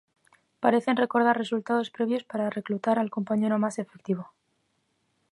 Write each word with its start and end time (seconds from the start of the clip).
Parecen 0.63 0.95
recordar 1.03 1.37
resultados 1.43 1.91
previos 1.95 2.23
para 2.29 2.49
reclutar 2.57 2.97
al 2.97 3.11
compañero 3.15 3.55
más 3.63 3.77
efectivo. 3.83 4.23